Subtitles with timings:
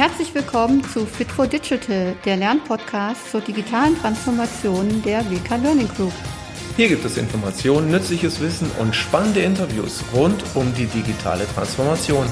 [0.00, 6.14] Herzlich willkommen zu Fit for Digital, der Lernpodcast zur digitalen Transformation der WK Learning Group.
[6.74, 12.24] Hier gibt es Informationen, nützliches Wissen und spannende Interviews rund um die digitale Transformation.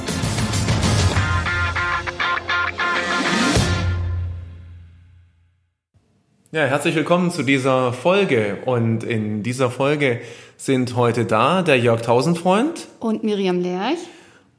[6.53, 8.63] Ja, herzlich willkommen zu dieser Folge.
[8.65, 10.23] Und in dieser Folge
[10.57, 13.99] sind heute da der Jörg Tausendfreund und Miriam Lerch.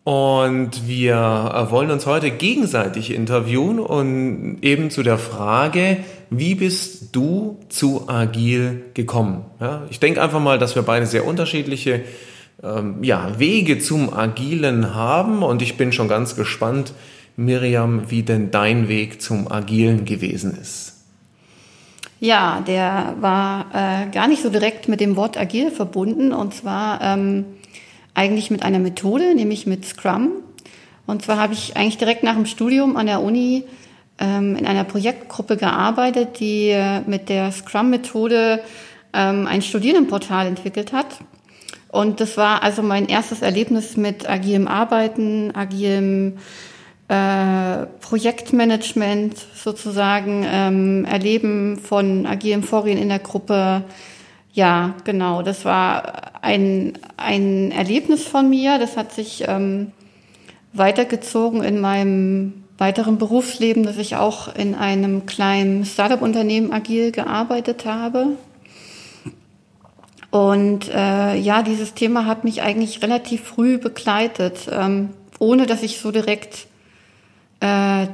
[0.10, 5.98] Und wir wollen uns heute gegenseitig interviewen und eben zu der Frage,
[6.32, 9.46] wie bist du zu Agil gekommen?
[9.60, 12.02] Ja, ich denke einfach mal, dass wir beide sehr unterschiedliche
[12.64, 16.92] ähm, ja, Wege zum Agilen haben und ich bin schon ganz gespannt,
[17.38, 21.04] Miriam, wie denn dein Weg zum Agilen gewesen ist.
[22.20, 27.00] Ja, der war äh, gar nicht so direkt mit dem Wort agil verbunden und zwar
[27.00, 27.46] ähm,
[28.20, 30.32] eigentlich mit einer Methode, nämlich mit Scrum.
[31.08, 33.64] Und zwar habe ich eigentlich direkt nach dem Studium an der Uni
[34.20, 38.60] ähm, in einer Projektgruppe gearbeitet, die äh, mit der Scrum-Methode
[39.14, 41.06] ähm, ein Studierendenportal entwickelt hat.
[41.88, 46.40] Und das war also mein erstes Erlebnis mit agilem Arbeiten, agilem
[47.08, 53.84] äh, Projektmanagement sozusagen, ähm, Erleben von agilem Vorgehen in der Gruppe.
[54.54, 58.80] Ja, genau, das war ein, ein Erlebnis von mir.
[58.80, 59.92] Das hat sich ähm,
[60.74, 68.38] weitergezogen in meinem weiteren Berufsleben, dass ich auch in einem kleinen Startup-Unternehmen agil gearbeitet habe.
[70.32, 76.00] Und äh, ja, dieses Thema hat mich eigentlich relativ früh begleitet, ähm, ohne dass ich
[76.00, 76.68] so direkt
[77.62, 78.08] äh,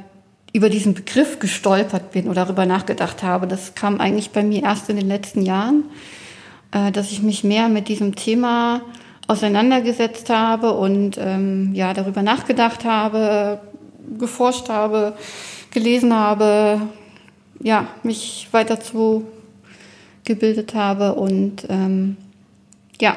[0.52, 3.46] über diesen Begriff gestolpert bin oder darüber nachgedacht habe.
[3.46, 5.84] Das kam eigentlich bei mir erst in den letzten Jahren,
[6.72, 8.82] äh, dass ich mich mehr mit diesem Thema
[9.26, 13.60] auseinandergesetzt habe und ähm, ja darüber nachgedacht habe,
[14.18, 15.14] geforscht habe,
[15.70, 16.80] gelesen habe,
[17.60, 19.26] ja mich weiter zu
[20.24, 22.16] gebildet habe und ähm,
[23.00, 23.16] ja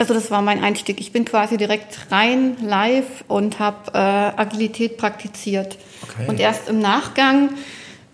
[0.00, 0.98] also das war mein Einstieg.
[0.98, 5.76] Ich bin quasi direkt rein live und habe äh, Agilität praktiziert.
[6.02, 6.26] Okay.
[6.26, 7.50] Und erst im Nachgang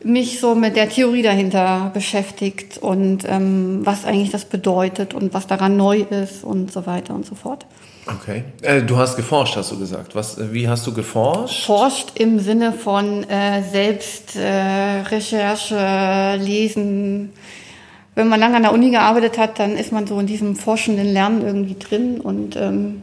[0.04, 5.46] mich so mit der Theorie dahinter beschäftigt und ähm, was eigentlich das bedeutet und was
[5.46, 7.66] daran neu ist und so weiter und so fort.
[8.06, 8.44] Okay.
[8.62, 10.14] Äh, du hast geforscht, hast du gesagt.
[10.14, 11.66] Was, wie hast du geforscht?
[11.66, 17.32] Forscht im Sinne von äh, Selbstrecherche, äh, Lesen,
[18.14, 21.06] wenn man lange an der Uni gearbeitet hat, dann ist man so in diesem forschenden
[21.06, 23.02] Lernen irgendwie drin und ähm,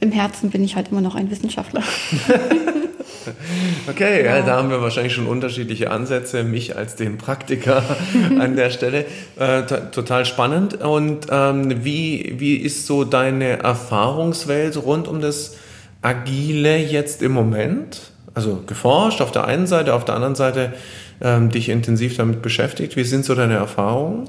[0.00, 1.82] im Herzen bin ich halt immer noch ein Wissenschaftler.
[3.88, 4.42] okay, ja.
[4.42, 7.82] da haben wir wahrscheinlich schon unterschiedliche Ansätze, mich als den Praktiker
[8.38, 9.04] an der Stelle.
[9.38, 10.80] Äh, total spannend.
[10.80, 15.56] Und ähm, wie, wie ist so deine Erfahrungswelt rund um das
[16.02, 18.12] Agile jetzt im Moment?
[18.34, 20.72] Also geforscht auf der einen Seite, auf der anderen Seite
[21.20, 22.96] ähm, dich intensiv damit beschäftigt.
[22.96, 24.28] Wie sind so deine Erfahrungen?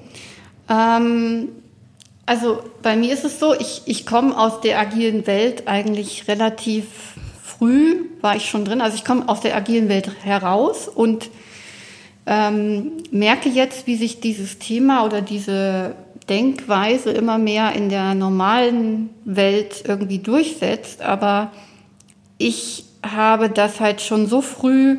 [0.70, 1.50] Ähm,
[2.26, 6.86] also bei mir ist es so, ich, ich komme aus der agilen Welt eigentlich relativ
[7.64, 8.82] früh, war ich schon drin.
[8.82, 11.30] Also ich komme aus der agilen Welt heraus und
[12.26, 15.96] ähm, merke jetzt, wie sich dieses Thema oder diese
[16.28, 21.02] Denkweise immer mehr in der normalen Welt irgendwie durchsetzt.
[21.02, 21.52] Aber
[22.38, 24.98] ich habe das halt schon so früh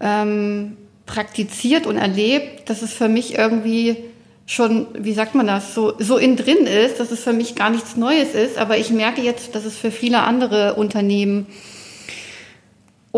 [0.00, 3.96] ähm, praktiziert und erlebt, dass es für mich irgendwie
[4.44, 7.70] schon, wie sagt man das, so, so in drin ist, dass es für mich gar
[7.70, 8.58] nichts Neues ist.
[8.58, 11.46] Aber ich merke jetzt, dass es für viele andere Unternehmen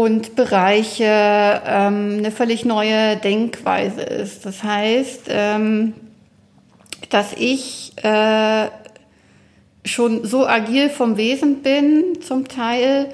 [0.00, 4.46] und Bereiche ähm, eine völlig neue Denkweise ist.
[4.46, 5.92] Das heißt, ähm,
[7.10, 8.68] dass ich äh,
[9.84, 13.10] schon so agil vom Wesen bin, zum Teil,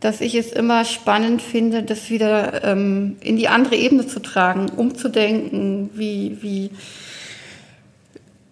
[0.00, 4.70] dass ich es immer spannend finde, das wieder ähm, in die andere Ebene zu tragen,
[4.74, 6.70] umzudenken, wie, wie,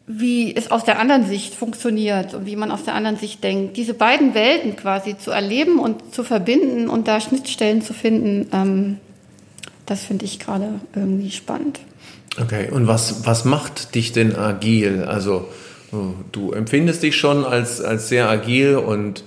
[0.09, 3.77] wie es aus der anderen Sicht funktioniert und wie man aus der anderen Sicht denkt.
[3.77, 8.97] Diese beiden Welten quasi zu erleben und zu verbinden und da Schnittstellen zu finden, ähm,
[9.85, 11.81] das finde ich gerade irgendwie spannend.
[12.41, 15.05] Okay, und was, was macht dich denn agil?
[15.05, 15.49] Also
[16.33, 19.25] du empfindest dich schon als, als sehr agil und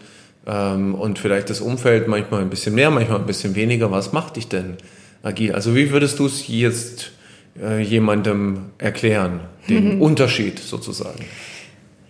[0.47, 3.91] ähm, und vielleicht das Umfeld manchmal ein bisschen mehr, manchmal ein bisschen weniger.
[3.91, 4.77] Was macht dich denn
[5.23, 5.53] agil?
[5.53, 7.11] Also wie würdest du es jetzt
[7.59, 10.01] äh, jemandem erklären, den.
[10.01, 11.25] Unterschied sozusagen?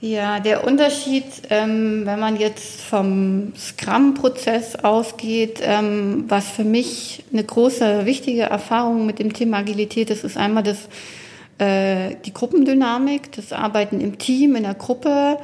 [0.04, 7.44] Ja, der Unterschied, ähm, wenn man jetzt vom Scrum-Prozess ausgeht, ähm, was für mich eine
[7.44, 10.90] große, wichtige Erfahrung mit dem Thema Agilität ist, ist einmal das,
[11.60, 15.38] äh, die Gruppendynamik, das Arbeiten im Team, in der Gruppe,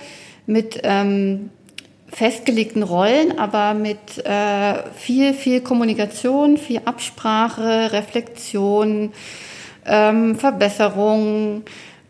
[0.47, 1.51] mit ähm,
[2.11, 9.11] festgelegten Rollen, aber mit äh, viel, viel Kommunikation, viel Absprache, Reflexion,
[9.87, 11.63] ähm, Verbesserung,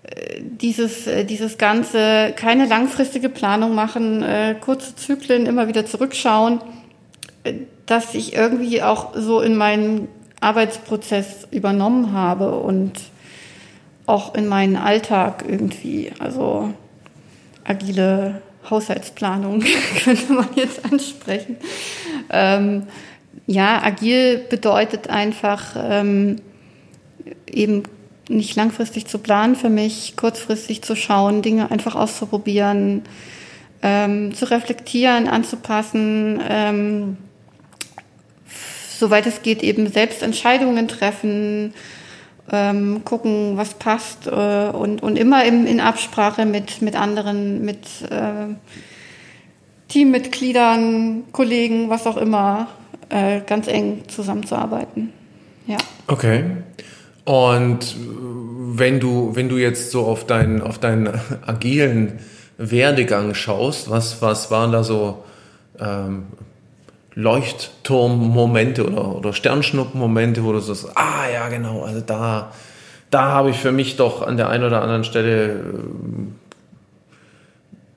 [0.04, 6.62] äh, dieses, äh, dieses Ganze, keine langfristige Planung machen, äh, kurze Zyklen, immer wieder zurückschauen,
[7.44, 7.54] äh,
[7.86, 10.08] dass ich irgendwie auch so in meinen
[10.42, 12.94] Arbeitsprozess übernommen habe und
[14.06, 16.12] auch in meinen Alltag irgendwie.
[16.20, 16.74] Also
[17.64, 19.64] agile Haushaltsplanung
[20.04, 21.58] könnte man jetzt ansprechen.
[22.30, 22.84] Ähm,
[23.46, 26.38] ja, agil bedeutet einfach ähm,
[27.50, 27.84] eben
[28.30, 33.04] nicht langfristig zu planen für mich, kurzfristig zu schauen, Dinge einfach auszuprobieren,
[33.82, 37.18] ähm, zu reflektieren, anzupassen, ähm,
[38.98, 41.74] soweit es geht, eben selbst Entscheidungen treffen,
[42.52, 47.86] ähm, gucken, was passt äh, und, und immer im, in Absprache mit, mit anderen, mit
[48.10, 48.56] äh,
[49.90, 52.68] Teammitgliedern, Kollegen, was auch immer,
[53.10, 55.14] äh, ganz eng zusammenzuarbeiten.
[55.66, 55.78] Ja.
[56.08, 56.44] Okay.
[57.28, 57.98] Und
[58.78, 61.10] wenn du, wenn du jetzt so auf deinen, auf deinen
[61.46, 62.20] agilen
[62.58, 65.26] Werdegang schaust, was, was waren da so
[65.78, 66.28] ähm,
[67.16, 72.54] Leuchtturmmomente oder, oder Sternschnuppenmomente, wo du sagst, ah ja, genau, also da,
[73.10, 75.60] da habe ich für mich doch an der einen oder anderen Stelle äh,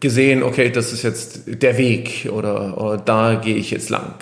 [0.00, 4.16] gesehen, okay, das ist jetzt der Weg oder, oder da gehe ich jetzt lang.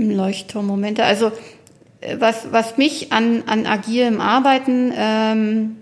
[0.00, 1.32] Leuchtturmmomente, also
[2.18, 5.76] was, was mich an, an agilem Arbeiten ähm,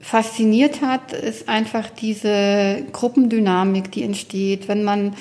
[0.00, 5.14] fasziniert hat, ist einfach diese Gruppendynamik, die entsteht, wenn man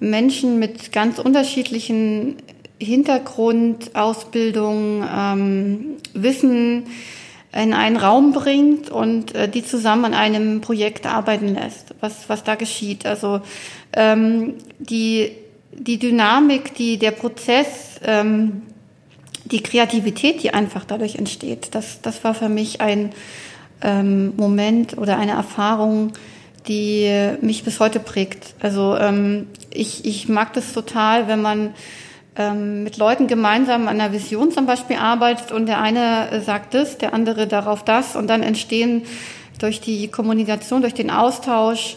[0.00, 2.36] Menschen mit ganz unterschiedlichen
[2.78, 6.86] Hintergrund, Ausbildung, ähm, Wissen
[7.54, 12.44] in einen Raum bringt und äh, die zusammen an einem Projekt arbeiten lässt, was, was
[12.44, 13.06] da geschieht.
[13.06, 13.40] Also
[13.94, 15.32] ähm, die,
[15.72, 18.62] die Dynamik, die, der Prozess, ähm,
[19.50, 23.12] die Kreativität, die einfach dadurch entsteht, das, das war für mich ein,
[23.82, 26.12] ähm, Moment oder eine Erfahrung,
[26.68, 27.08] die
[27.40, 28.54] mich bis heute prägt.
[28.60, 31.74] Also ähm, ich, ich mag das total, wenn man
[32.36, 36.98] ähm, mit Leuten gemeinsam an einer Vision zum Beispiel arbeitet und der eine sagt das,
[36.98, 39.02] der andere darauf das und dann entstehen
[39.60, 41.96] durch die Kommunikation, durch den Austausch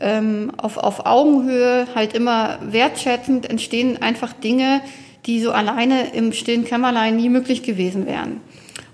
[0.00, 4.82] ähm, auf, auf Augenhöhe, halt immer wertschätzend, entstehen einfach Dinge,
[5.26, 8.40] die so alleine im stillen Kämmerlein nie möglich gewesen wären.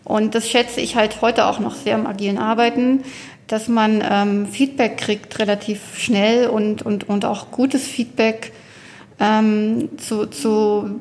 [0.04, 3.04] Und das schätze ich halt heute auch noch sehr im agilen Arbeiten,
[3.46, 8.52] dass man ähm, Feedback kriegt relativ schnell und, und, und auch gutes Feedback
[9.20, 11.00] ähm, zu, zu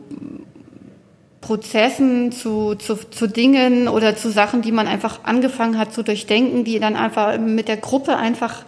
[1.42, 6.64] Prozessen, zu, zu, zu Dingen oder zu Sachen, die man einfach angefangen hat zu durchdenken,
[6.64, 8.66] die dann einfach mit der Gruppe einfach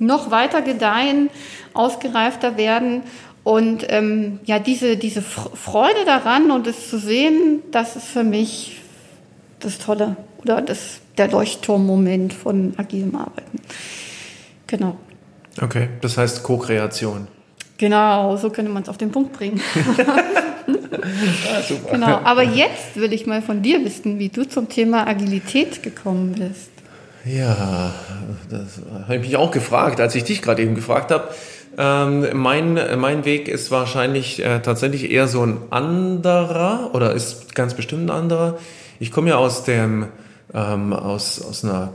[0.00, 1.30] noch weiter gedeihen,
[1.74, 3.02] ausgereifter werden.
[3.48, 8.82] Und ähm, ja, diese, diese Freude daran und es zu sehen, das ist für mich
[9.60, 13.58] das Tolle oder das, der Leuchtturmmoment von agilem Arbeiten.
[14.66, 14.98] Genau.
[15.62, 17.26] Okay, das heißt Co-Kreation.
[17.78, 19.62] Genau, so könnte man es auf den Punkt bringen.
[19.96, 21.92] ah, super.
[21.92, 26.32] Genau, aber jetzt will ich mal von dir wissen, wie du zum Thema Agilität gekommen
[26.32, 26.68] bist.
[27.24, 27.94] Ja,
[28.50, 31.30] das habe ich mich auch gefragt, als ich dich gerade eben gefragt habe.
[31.80, 37.74] Ähm, mein, mein Weg ist wahrscheinlich äh, tatsächlich eher so ein anderer oder ist ganz
[37.74, 38.58] bestimmt ein anderer.
[38.98, 40.08] Ich komme ja aus dem
[40.52, 41.92] ähm, aus, aus einer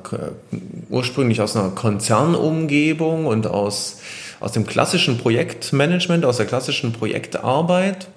[0.90, 4.00] ursprünglich aus einer Konzernumgebung und aus,
[4.40, 8.08] aus dem klassischen Projektmanagement, aus der klassischen Projektarbeit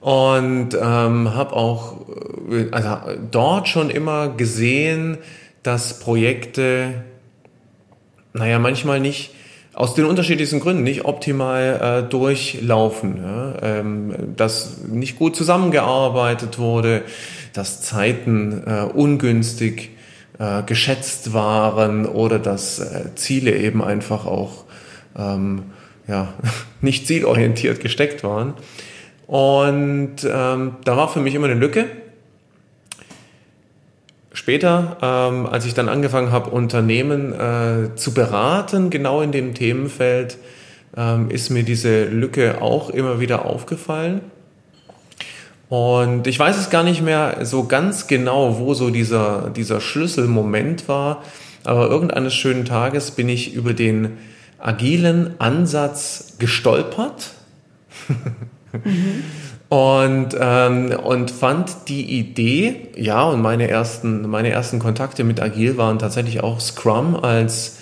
[0.00, 1.96] und ähm, habe auch
[2.50, 2.96] äh, also
[3.30, 5.18] dort schon immer gesehen,
[5.62, 7.02] dass Projekte,
[8.32, 9.32] naja, manchmal nicht
[9.78, 13.54] aus den unterschiedlichsten Gründen nicht optimal äh, durchlaufen, ja?
[13.62, 17.02] ähm, dass nicht gut zusammengearbeitet wurde,
[17.52, 19.90] dass Zeiten äh, ungünstig
[20.40, 24.64] äh, geschätzt waren oder dass äh, Ziele eben einfach auch
[25.16, 25.62] ähm,
[26.08, 26.34] ja,
[26.80, 28.54] nicht zielorientiert gesteckt waren.
[29.28, 31.84] Und ähm, da war für mich immer eine Lücke.
[34.48, 40.38] Später, ähm, als ich dann angefangen habe, Unternehmen äh, zu beraten, genau in dem Themenfeld,
[40.96, 44.22] ähm, ist mir diese Lücke auch immer wieder aufgefallen.
[45.68, 50.88] Und ich weiß es gar nicht mehr so ganz genau, wo so dieser, dieser Schlüsselmoment
[50.88, 51.22] war,
[51.64, 54.16] aber irgendeines schönen Tages bin ich über den
[54.58, 57.32] agilen Ansatz gestolpert
[58.72, 59.24] mhm.
[59.68, 65.76] Und, ähm, und fand die Idee, ja, und meine ersten, meine ersten Kontakte mit Agil
[65.76, 67.78] waren tatsächlich auch Scrum als,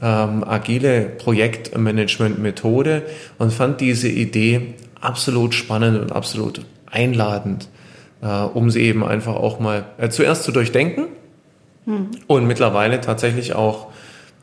[0.00, 3.02] ähm, agile Projektmanagement-Methode
[3.38, 7.68] und fand diese Idee absolut spannend und absolut einladend,
[8.22, 11.06] äh, um sie eben einfach auch mal äh, zuerst zu durchdenken
[11.84, 12.10] hm.
[12.26, 13.88] und mittlerweile tatsächlich auch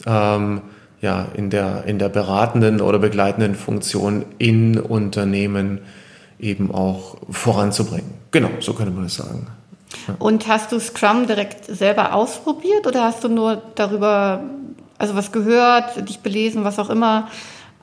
[0.06, 0.62] ähm,
[1.02, 5.80] ja, in, der, in der beratenden oder begleitenden Funktion in Unternehmen
[6.40, 8.14] eben auch voranzubringen.
[8.32, 9.48] Genau, so könnte man es sagen.
[10.20, 14.42] Und hast du Scrum direkt selber ausprobiert oder hast du nur darüber,
[14.98, 17.30] also was gehört, dich belesen, was auch immer?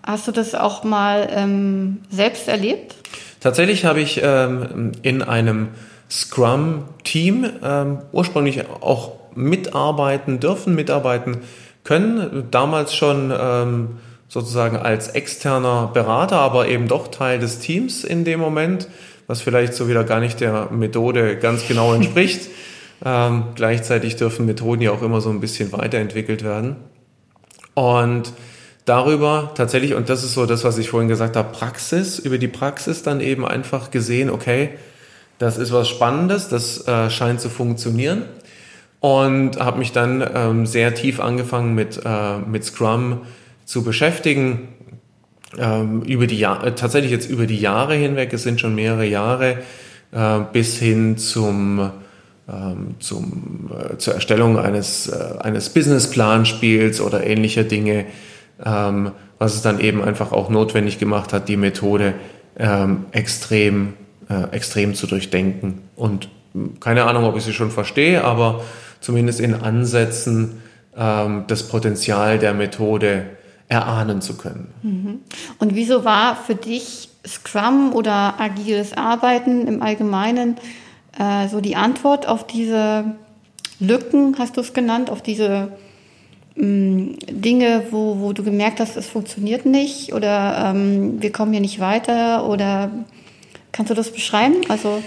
[0.04, 2.96] Hast du das auch mal ähm, selbst erlebt?
[3.40, 5.68] Tatsächlich habe ich ähm, in einem
[6.10, 11.38] Scrum-Team ähm, ursprünglich auch mitarbeiten dürfen, mitarbeiten
[11.84, 12.48] können.
[12.50, 13.98] Damals schon ähm,
[14.32, 18.88] sozusagen als externer Berater, aber eben doch Teil des Teams in dem Moment
[19.26, 22.50] was vielleicht so wieder gar nicht der Methode ganz genau entspricht.
[23.04, 26.76] ähm, gleichzeitig dürfen Methoden ja auch immer so ein bisschen weiterentwickelt werden.
[27.74, 28.32] Und
[28.84, 32.48] darüber tatsächlich, und das ist so das, was ich vorhin gesagt habe, Praxis, über die
[32.48, 34.70] Praxis dann eben einfach gesehen, okay,
[35.38, 38.26] das ist was Spannendes, das äh, scheint zu funktionieren.
[39.00, 43.22] Und habe mich dann ähm, sehr tief angefangen mit, äh, mit Scrum
[43.64, 44.68] zu beschäftigen,
[45.58, 49.58] ähm, über die äh, tatsächlich jetzt über die Jahre hinweg, es sind schon mehrere Jahre,
[50.12, 51.90] äh, bis hin zum,
[52.48, 58.06] ähm, zum, äh, zur Erstellung eines, äh, eines Businessplanspiels oder ähnlicher Dinge,
[58.64, 62.14] ähm, was es dann eben einfach auch notwendig gemacht hat, die Methode
[63.12, 63.94] extrem,
[64.28, 65.78] äh, extrem zu durchdenken.
[65.96, 68.62] Und hm, keine Ahnung, ob ich sie schon verstehe, aber
[69.00, 70.60] zumindest in Ansätzen
[70.94, 73.24] das Potenzial der Methode
[73.72, 74.68] erahnen zu können.
[74.82, 75.20] Mhm.
[75.58, 80.56] Und wieso war für dich Scrum oder agiles Arbeiten im Allgemeinen
[81.18, 83.16] äh, so die Antwort auf diese
[83.80, 85.72] Lücken, hast du es genannt, auf diese
[86.56, 91.52] mh, mm, Dinge, wo, wo du gemerkt hast, es funktioniert nicht oder ähm, wir kommen
[91.52, 92.90] hier nicht weiter oder
[93.72, 94.56] kannst du das beschreiben?
[94.68, 95.02] Also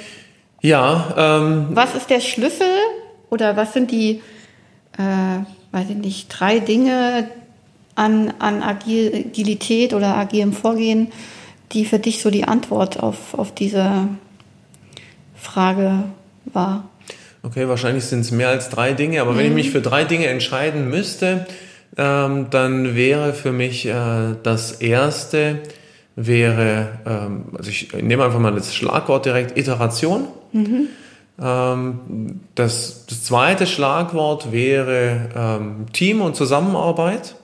[0.61, 1.13] ja.
[1.15, 2.65] Ähm, was ist der Schlüssel
[3.29, 4.21] oder was sind die,
[4.97, 7.27] äh, weiß ich nicht, drei Dinge,
[7.95, 11.11] an, an Agilität oder agilem Vorgehen,
[11.71, 14.07] die für dich so die Antwort auf, auf diese
[15.35, 16.03] Frage
[16.45, 16.89] war?
[17.43, 19.37] Okay, wahrscheinlich sind es mehr als drei Dinge, aber mhm.
[19.37, 19.55] wenn ich mhm.
[19.55, 21.45] mich für drei Dinge entscheiden müsste,
[21.97, 25.59] ähm, dann wäre für mich äh, das erste,
[26.15, 30.27] wäre, ähm, also ich nehme einfach mal das Schlagwort direkt, Iteration.
[30.51, 30.87] Mhm.
[31.41, 37.35] Ähm, das, das zweite Schlagwort wäre ähm, Team und Zusammenarbeit.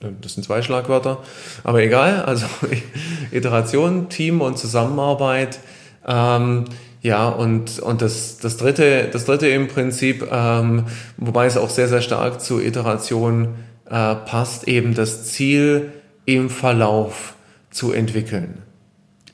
[0.00, 1.18] Das sind zwei Schlagwörter,
[1.64, 2.22] aber egal.
[2.22, 2.46] Also
[3.32, 5.58] Iteration, Team und Zusammenarbeit.
[6.06, 6.66] Ähm,
[7.00, 10.84] ja, und, und das, das, dritte, das dritte im Prinzip, ähm,
[11.16, 13.54] wobei es auch sehr, sehr stark zur Iteration
[13.86, 15.92] äh, passt, eben das Ziel
[16.24, 17.34] im Verlauf
[17.70, 18.62] zu entwickeln.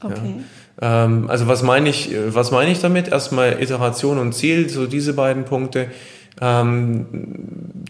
[0.02, 0.14] Okay.
[0.80, 1.04] Ja.
[1.04, 3.08] Ähm, also was meine ich, was meine ich damit?
[3.08, 5.88] Erstmal Iteration und Ziel, so diese beiden Punkte.
[6.40, 7.06] Ähm,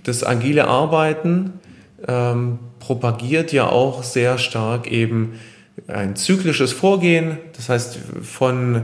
[0.05, 1.55] das agile Arbeiten
[2.07, 5.41] ähm, propagiert ja auch sehr stark eben
[5.89, 7.39] ein zyklisches Vorgehen.
[7.57, 8.83] Das heißt, von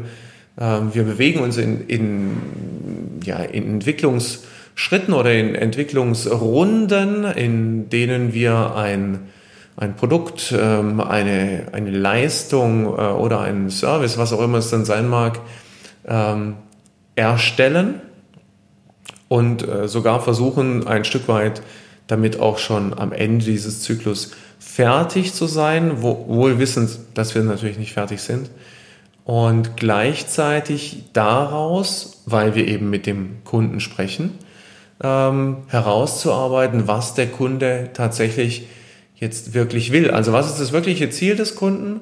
[0.58, 8.74] ähm, wir bewegen uns in, in, ja, in Entwicklungsschritten oder in Entwicklungsrunden, in denen wir
[8.76, 9.28] ein,
[9.76, 14.84] ein Produkt, ähm, eine, eine Leistung äh, oder einen Service, was auch immer es dann
[14.84, 15.40] sein mag,
[16.06, 16.56] ähm,
[17.14, 18.00] erstellen
[19.28, 21.62] und äh, sogar versuchen, ein Stück weit
[22.10, 27.78] damit auch schon am Ende dieses Zyklus fertig zu sein, wohl wissend, dass wir natürlich
[27.78, 28.50] nicht fertig sind.
[29.24, 34.32] Und gleichzeitig daraus, weil wir eben mit dem Kunden sprechen,
[35.02, 38.66] ähm, herauszuarbeiten, was der Kunde tatsächlich
[39.14, 40.10] jetzt wirklich will.
[40.10, 42.00] Also was ist das wirkliche Ziel des Kunden?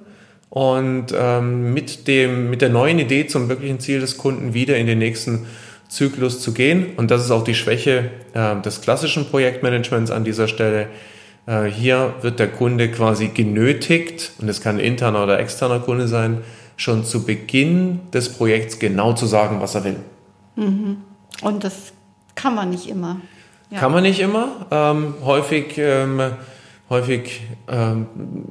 [0.51, 4.87] Und ähm, mit, dem, mit der neuen Idee zum wirklichen Ziel des Kunden wieder in
[4.87, 5.47] den nächsten
[5.89, 6.95] Zyklus zu gehen.
[6.97, 10.89] Und das ist auch die Schwäche äh, des klassischen Projektmanagements an dieser Stelle.
[11.47, 16.39] Äh, hier wird der Kunde quasi genötigt, und es kann interner oder externer Kunde sein,
[16.77, 19.97] schon zu Beginn des Projekts genau zu sagen, was er will.
[20.57, 20.99] Mhm.
[21.43, 21.93] Und das
[22.35, 23.21] kann man nicht immer.
[23.71, 23.81] Ja.
[23.81, 24.67] Kann man nicht immer.
[24.71, 26.21] Ähm, häufig ähm,
[26.91, 28.07] häufig ähm,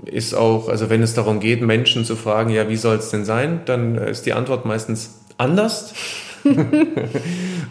[0.06, 3.26] ist auch, also wenn es darum geht, Menschen zu fragen, ja, wie soll es denn
[3.26, 5.94] sein, dann ist die Antwort meistens anders.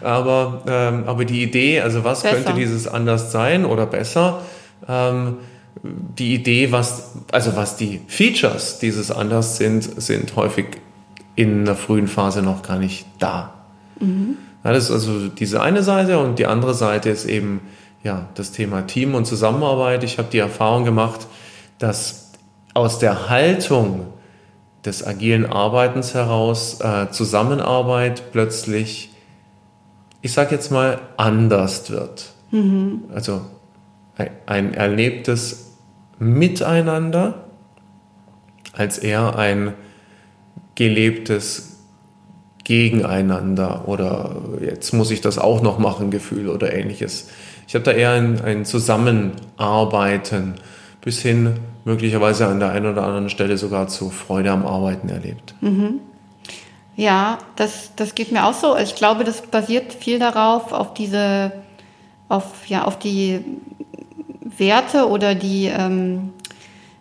[0.01, 2.35] aber, ähm, aber die Idee, also was besser.
[2.35, 4.41] könnte dieses anders sein oder besser,
[4.87, 5.37] ähm,
[5.83, 10.65] die Idee, was, also was die Features dieses anders sind, sind häufig
[11.35, 13.53] in der frühen Phase noch gar nicht da.
[13.99, 14.37] Mhm.
[14.63, 17.61] das ist also diese eine Seite und die andere Seite ist eben
[18.03, 20.03] ja, das Thema Team und Zusammenarbeit.
[20.03, 21.27] Ich habe die Erfahrung gemacht,
[21.79, 22.31] dass
[22.73, 24.07] aus der Haltung
[24.87, 29.11] des agilen Arbeitens heraus äh, Zusammenarbeit plötzlich,
[30.21, 32.31] ich sage jetzt mal, anders wird.
[32.51, 33.03] Mhm.
[33.13, 33.41] Also
[34.15, 35.75] ein, ein erlebtes
[36.19, 37.45] Miteinander
[38.73, 39.73] als eher ein
[40.75, 41.77] gelebtes
[42.63, 47.29] Gegeneinander oder jetzt muss ich das auch noch machen Gefühl oder ähnliches.
[47.67, 50.55] Ich habe da eher ein, ein Zusammenarbeiten
[51.01, 55.55] bis hin möglicherweise an der einen oder anderen Stelle sogar zu Freude am Arbeiten erlebt.
[55.61, 56.01] Mhm.
[56.97, 58.75] Ja, das, das geht mir auch so.
[58.77, 61.53] Ich glaube, das basiert viel darauf, auf diese,
[62.27, 63.39] auf, ja, auf die
[64.41, 66.33] Werte oder die, ähm,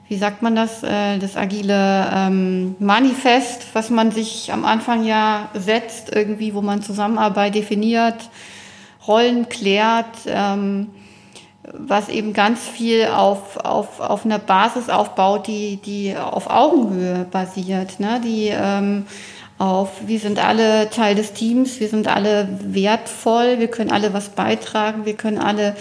[0.09, 5.49] wie sagt man das, äh, das agile ähm, Manifest, was man sich am Anfang ja
[5.55, 8.31] setzt, irgendwie, wo man Zusammenarbeit definiert,
[9.09, 10.89] Rollen klärt, ähm,
[11.73, 17.99] was eben ganz viel auf, auf, auf einer Basis aufbaut, die, die auf Augenhöhe basiert,
[18.01, 18.21] ne?
[18.23, 19.07] die ähm,
[19.59, 24.29] auf, wir sind alle Teil des Teams, wir sind alle wertvoll, wir können alle was
[24.31, 25.75] beitragen, wir können alle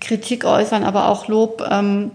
[0.00, 1.66] Kritik äußern, aber auch Lob.
[1.68, 2.10] Ähm,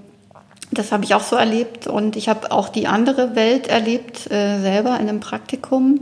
[0.71, 4.59] das habe ich auch so erlebt und ich habe auch die andere Welt erlebt, äh,
[4.59, 6.01] selber in einem Praktikum.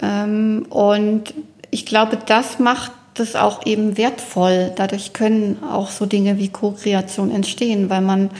[0.00, 1.34] Ähm, und
[1.70, 4.72] ich glaube, das macht das auch eben wertvoll.
[4.74, 8.30] Dadurch können auch so Dinge wie Co-Kreation entstehen, weil man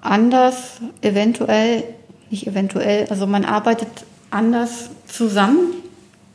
[0.00, 1.84] anders eventuell,
[2.30, 3.88] nicht eventuell, also man arbeitet
[4.30, 5.74] anders zusammen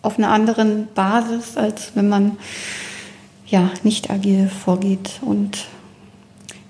[0.01, 2.37] auf einer anderen Basis, als wenn man
[3.45, 5.65] ja nicht agil vorgeht und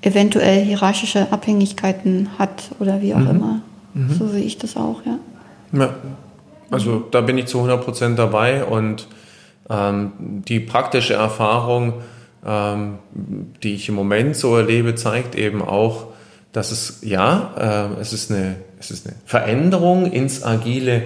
[0.02, 3.30] eventuell hierarchische Abhängigkeiten hat oder wie auch mhm.
[3.30, 3.62] immer.
[3.94, 4.14] Mhm.
[4.14, 5.20] So sehe ich das auch, ja.
[5.74, 5.94] Ja,
[6.70, 9.08] also da bin ich zu 100 Prozent dabei und
[9.72, 12.02] die praktische Erfahrung,
[12.46, 12.98] ähm,
[13.64, 16.08] die ich im Moment so erlebe, zeigt eben auch,
[16.52, 21.04] dass es, ja, äh, es, ist eine, es ist eine Veränderung ins Agile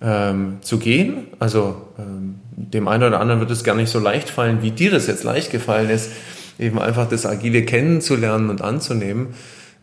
[0.00, 1.26] ähm, zu gehen.
[1.38, 4.90] Also ähm, dem einen oder anderen wird es gar nicht so leicht fallen, wie dir
[4.90, 6.10] das jetzt leicht gefallen ist,
[6.58, 9.34] eben einfach das Agile kennenzulernen und anzunehmen.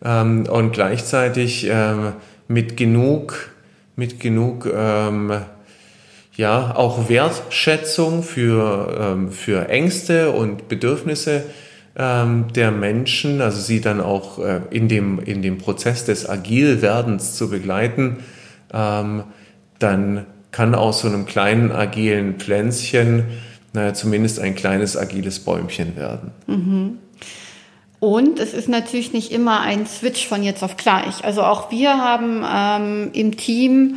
[0.04, 2.14] Ähm, und gleichzeitig ähm,
[2.48, 3.52] mit genug,
[3.96, 5.32] mit genug ähm,
[6.36, 11.44] ja, auch Wertschätzung für, ähm, für Ängste und Bedürfnisse
[11.96, 17.36] ähm, der Menschen, also sie dann auch äh, in, dem, in dem Prozess des Agilwerdens
[17.36, 18.18] zu begleiten,
[18.74, 19.24] ähm,
[19.78, 23.26] dann kann aus so einem kleinen agilen Pflänzchen
[23.74, 26.32] naja, zumindest ein kleines agiles Bäumchen werden.
[26.48, 27.00] Mhm.
[28.00, 31.24] Und es ist natürlich nicht immer ein Switch von jetzt auf gleich.
[31.24, 33.96] Also auch wir haben ähm, im Team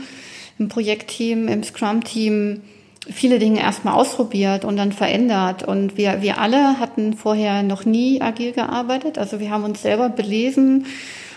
[0.58, 2.62] im Projektteam, im Scrum-Team
[3.08, 5.62] viele Dinge erstmal ausprobiert und dann verändert.
[5.62, 9.18] Und wir, wir alle hatten vorher noch nie agil gearbeitet.
[9.18, 10.86] Also wir haben uns selber belesen.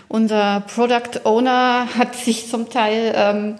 [0.08, 3.56] Unser Product Owner hat sich zum Teil ähm,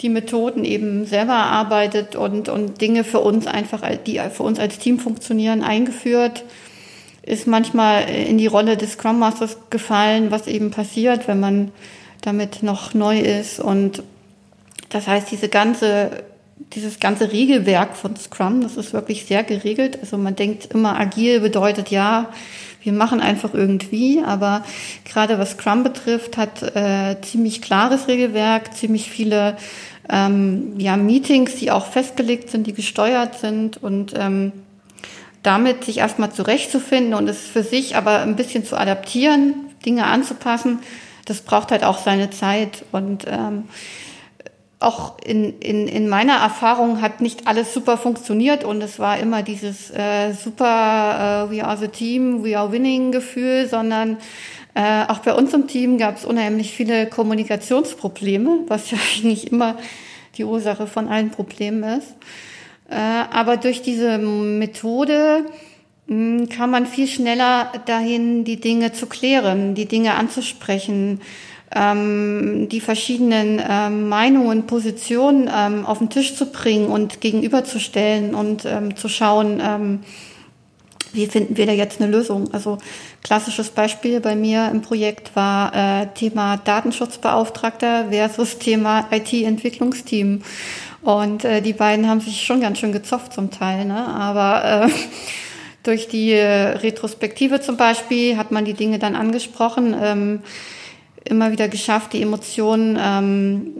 [0.00, 4.78] die Methoden eben selber erarbeitet und, und Dinge für uns einfach, die für uns als
[4.78, 6.44] Team funktionieren, eingeführt.
[7.22, 11.72] Ist manchmal in die Rolle des Scrum Masters gefallen, was eben passiert, wenn man
[12.20, 14.02] damit noch neu ist und
[14.88, 16.24] das heißt, diese ganze,
[16.72, 19.98] dieses ganze Regelwerk von Scrum, das ist wirklich sehr geregelt.
[20.00, 22.30] Also man denkt immer, agil bedeutet ja,
[22.82, 24.64] wir machen einfach irgendwie, aber
[25.04, 29.56] gerade was Scrum betrifft, hat äh, ziemlich klares Regelwerk, ziemlich viele
[30.08, 33.82] ähm, ja, Meetings, die auch festgelegt sind, die gesteuert sind.
[33.82, 34.52] Und ähm,
[35.42, 40.80] damit sich erstmal zurechtzufinden und es für sich aber ein bisschen zu adaptieren, Dinge anzupassen,
[41.24, 42.84] das braucht halt auch seine Zeit.
[42.92, 43.64] Und ähm,
[44.80, 49.42] auch in, in, in meiner Erfahrung hat nicht alles super funktioniert und es war immer
[49.42, 54.18] dieses äh, super äh, We are the team, we are winning Gefühl, sondern
[54.74, 59.76] äh, auch bei uns im Team gab es unheimlich viele Kommunikationsprobleme, was ja nicht immer
[60.36, 62.14] die Ursache von allen Problemen ist.
[62.88, 65.44] Äh, aber durch diese Methode
[66.06, 71.20] mh, hm, kann man viel schneller dahin, die Dinge zu klären, die Dinge anzusprechen
[71.74, 78.64] ähm, die verschiedenen ähm, Meinungen, Positionen ähm, auf den Tisch zu bringen und gegenüberzustellen und
[78.64, 80.00] ähm, zu schauen, ähm,
[81.12, 82.52] wie finden wir da jetzt eine Lösung?
[82.52, 82.78] Also
[83.22, 90.42] klassisches Beispiel bei mir im Projekt war äh, Thema Datenschutzbeauftragter versus Thema IT-Entwicklungsteam.
[91.02, 94.06] Und äh, die beiden haben sich schon ganz schön gezofft zum Teil, ne?
[94.06, 94.90] aber äh,
[95.82, 99.96] durch die äh, Retrospektive zum Beispiel hat man die Dinge dann angesprochen.
[100.00, 100.42] Ähm,
[101.28, 103.74] immer wieder geschafft, die Emotionen ähm,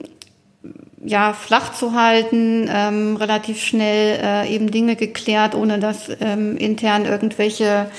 [1.05, 7.07] ja, flach zu halten, ähm, relativ schnell äh, eben Dinge geklärt, ohne dass ähm, intern
[7.07, 7.91] irgendwelche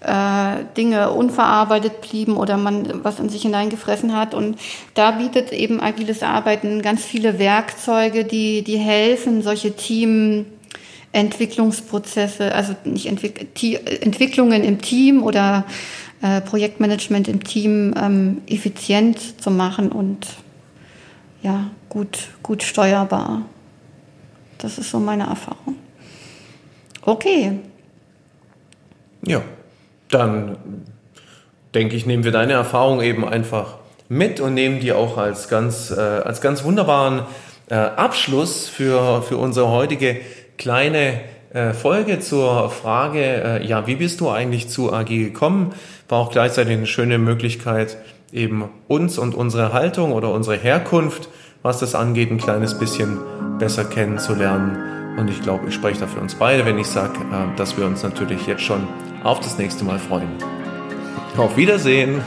[0.00, 4.32] äh, Dinge unverarbeitet blieben oder man was in sich hineingefressen hat.
[4.34, 4.56] Und
[4.94, 13.06] da bietet eben agiles Arbeiten ganz viele Werkzeuge, die, die helfen, solche Teamentwicklungsprozesse, also nicht
[13.06, 13.48] Entwick
[14.02, 15.64] Entwicklungen im Team oder
[16.22, 20.26] äh, Projektmanagement im Team ähm, effizient zu machen und
[21.42, 23.42] ja, gut, gut steuerbar.
[24.58, 25.76] Das ist so meine Erfahrung.
[27.02, 27.60] Okay.
[29.24, 29.42] Ja,
[30.10, 30.58] dann
[31.74, 33.78] denke ich, nehmen wir deine Erfahrung eben einfach
[34.08, 37.22] mit und nehmen die auch als ganz, äh, als ganz wunderbaren
[37.70, 40.20] äh, Abschluss für, für unsere heutige
[40.56, 41.20] kleine
[41.72, 45.72] Folge zur Frage, äh, ja, wie bist du eigentlich zu AG gekommen?
[46.08, 47.96] War auch gleichzeitig eine schöne Möglichkeit,
[48.32, 51.28] eben uns und unsere Haltung oder unsere Herkunft,
[51.62, 53.18] was das angeht, ein kleines bisschen
[53.58, 55.16] besser kennenzulernen.
[55.18, 57.86] Und ich glaube, ich spreche da für uns beide, wenn ich sage, äh, dass wir
[57.86, 58.86] uns natürlich jetzt schon
[59.24, 60.28] auf das nächste Mal freuen.
[61.36, 62.20] Auf Wiedersehen!